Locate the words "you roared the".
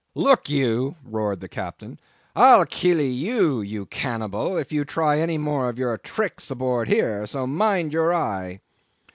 0.49-1.47